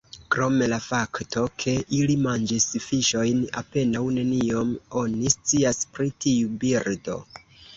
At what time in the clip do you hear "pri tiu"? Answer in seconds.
5.95-6.51